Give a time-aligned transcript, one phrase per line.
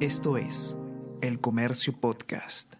[0.00, 0.76] Esto es
[1.22, 2.74] El Comercio Podcast.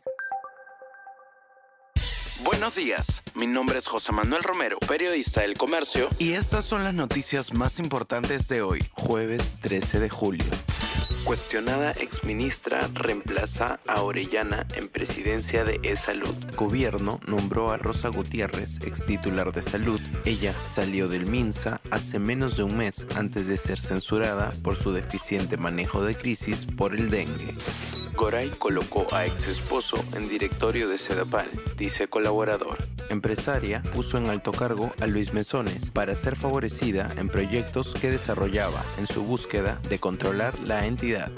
[2.45, 6.93] Buenos días, mi nombre es José Manuel Romero, periodista del Comercio, y estas son las
[6.93, 10.45] noticias más importantes de hoy, jueves 13 de julio.
[11.27, 16.33] Cuestionada exministra reemplaza a Orellana en presidencia de E-Salud.
[16.55, 20.01] Gobierno nombró a Rosa Gutiérrez, ex titular de salud.
[20.25, 24.93] Ella salió del MINSA hace menos de un mes antes de ser censurada por su
[24.93, 27.57] deficiente manejo de crisis por el dengue.
[28.17, 32.79] Goray colocó a ex esposo en directorio de Sedapal, dice colaborador.
[33.11, 38.83] Empresaria puso en alto cargo a Luis Mesones para ser favorecida en proyectos que desarrollaba
[38.97, 41.31] en su búsqueda de controlar la entidad.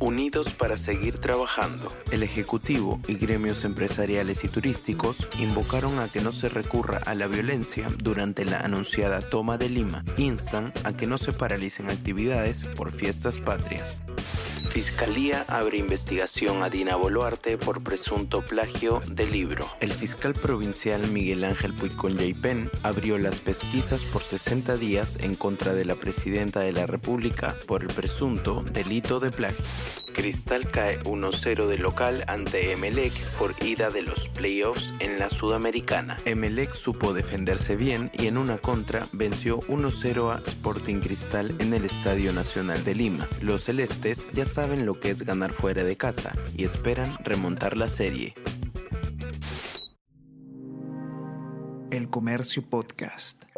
[0.00, 1.92] Unidos para seguir trabajando.
[2.10, 7.28] El Ejecutivo y gremios empresariales y turísticos invocaron a que no se recurra a la
[7.28, 10.04] violencia durante la anunciada toma de Lima.
[10.16, 14.02] Instan a que no se paralicen actividades por fiestas patrias.
[14.70, 19.68] Fiscalía abre investigación a Dina Boluarte por presunto plagio de libro.
[19.80, 25.74] El fiscal provincial Miguel Ángel Puicón Yaipen abrió las pesquisas por 60 días en contra
[25.74, 29.64] de la presidenta de la República por el presunto delito de plagio.
[30.20, 36.18] Cristal cae 1-0 de local ante Emelec por ida de los playoffs en la Sudamericana.
[36.26, 41.86] Emelec supo defenderse bien y en una contra venció 1-0 a Sporting Cristal en el
[41.86, 43.26] Estadio Nacional de Lima.
[43.40, 47.88] Los celestes ya saben lo que es ganar fuera de casa y esperan remontar la
[47.88, 48.34] serie.
[51.90, 53.49] El Comercio Podcast.